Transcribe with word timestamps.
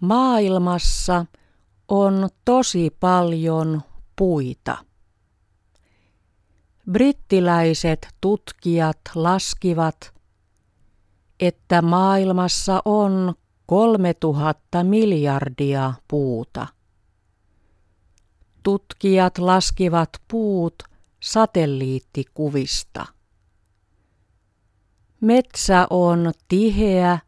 Maailmassa 0.00 1.26
on 1.88 2.28
tosi 2.44 2.96
paljon 3.00 3.82
puita. 4.16 4.78
Brittiläiset 6.92 8.08
tutkijat 8.20 9.00
laskivat, 9.14 10.14
että 11.40 11.82
maailmassa 11.82 12.82
on 12.84 13.34
3000 13.66 14.84
miljardia 14.84 15.92
puuta. 16.08 16.66
Tutkijat 18.62 19.38
laskivat 19.38 20.08
puut 20.30 20.74
satelliittikuvista. 21.20 23.06
Metsä 25.20 25.86
on 25.90 26.32
tiheä, 26.48 27.18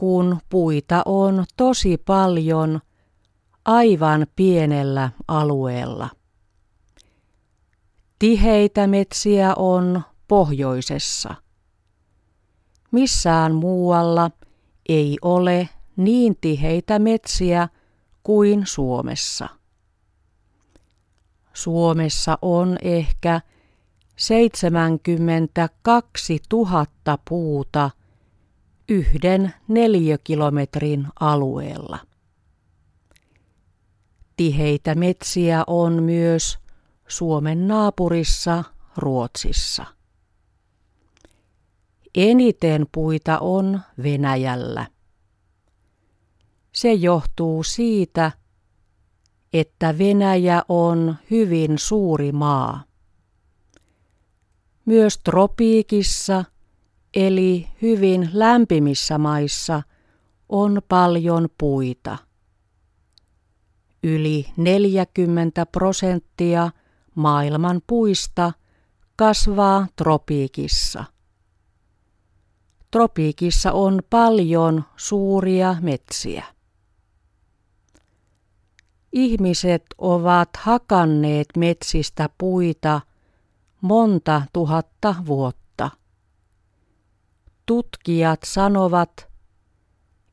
kun 0.00 0.38
puita 0.48 1.02
on 1.04 1.44
tosi 1.56 2.02
paljon 2.06 2.80
aivan 3.64 4.26
pienellä 4.36 5.10
alueella. 5.28 6.08
Tiheitä 8.18 8.86
metsiä 8.86 9.54
on 9.54 10.02
pohjoisessa. 10.28 11.34
Missään 12.90 13.54
muualla 13.54 14.30
ei 14.88 15.18
ole 15.22 15.68
niin 15.96 16.36
tiheitä 16.40 16.98
metsiä 16.98 17.68
kuin 18.22 18.66
Suomessa. 18.66 19.48
Suomessa 21.52 22.38
on 22.42 22.76
ehkä 22.82 23.40
72 24.16 26.40
000 26.52 26.86
puuta 27.28 27.90
yhden 28.90 29.54
neliökilometrin 29.68 31.06
alueella. 31.20 31.98
Tiheitä 34.36 34.94
metsiä 34.94 35.64
on 35.66 36.02
myös 36.02 36.58
Suomen 37.08 37.68
naapurissa 37.68 38.64
Ruotsissa. 38.96 39.84
Eniten 42.14 42.86
puita 42.92 43.38
on 43.38 43.80
Venäjällä. 44.02 44.86
Se 46.72 46.92
johtuu 46.92 47.62
siitä, 47.62 48.32
että 49.52 49.98
Venäjä 49.98 50.62
on 50.68 51.16
hyvin 51.30 51.78
suuri 51.78 52.32
maa. 52.32 52.84
Myös 54.84 55.18
tropiikissa, 55.18 56.44
eli 57.14 57.68
hyvin 57.82 58.30
lämpimissä 58.32 59.18
maissa, 59.18 59.82
on 60.48 60.82
paljon 60.88 61.48
puita. 61.58 62.18
Yli 64.02 64.46
40 64.56 65.66
prosenttia 65.66 66.70
maailman 67.14 67.80
puista 67.86 68.52
kasvaa 69.16 69.86
tropiikissa. 69.96 71.04
Tropiikissa 72.90 73.72
on 73.72 74.00
paljon 74.10 74.84
suuria 74.96 75.76
metsiä. 75.80 76.44
Ihmiset 79.12 79.84
ovat 79.98 80.48
hakanneet 80.58 81.48
metsistä 81.56 82.28
puita 82.38 83.00
monta 83.80 84.42
tuhatta 84.52 85.14
vuotta. 85.26 85.59
Tutkijat 87.70 88.40
sanovat, 88.44 89.28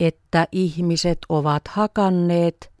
että 0.00 0.48
ihmiset 0.52 1.18
ovat 1.28 1.68
hakanneet 1.68 2.72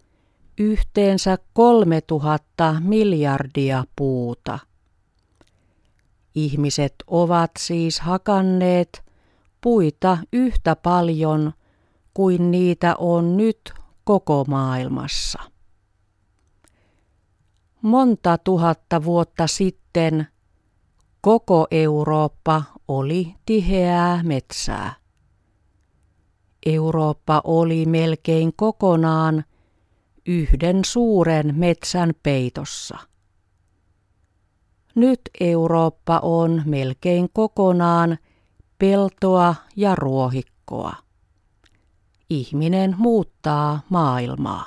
yhteensä 0.58 1.38
kolme 1.52 2.00
tuhatta 2.00 2.74
miljardia 2.80 3.84
puuta. 3.96 4.58
Ihmiset 6.34 6.94
ovat 7.06 7.50
siis 7.58 8.00
hakanneet 8.00 9.04
puita 9.60 10.18
yhtä 10.32 10.76
paljon 10.76 11.52
kuin 12.14 12.50
niitä 12.50 12.94
on 12.98 13.36
nyt 13.36 13.72
koko 14.04 14.44
maailmassa. 14.48 15.38
Monta 17.82 18.38
tuhatta 18.38 19.04
vuotta 19.04 19.46
sitten 19.46 20.26
koko 21.20 21.66
Eurooppa 21.70 22.62
oli 22.88 23.34
tiheää 23.46 24.22
metsää. 24.22 24.94
Eurooppa 26.66 27.40
oli 27.44 27.86
melkein 27.86 28.52
kokonaan 28.56 29.44
yhden 30.26 30.84
suuren 30.84 31.54
metsän 31.56 32.12
peitossa. 32.22 32.98
Nyt 34.94 35.20
Eurooppa 35.40 36.18
on 36.22 36.62
melkein 36.66 37.28
kokonaan 37.32 38.18
peltoa 38.78 39.54
ja 39.76 39.94
ruohikkoa. 39.94 40.96
Ihminen 42.30 42.94
muuttaa 42.98 43.80
maailmaa. 43.88 44.64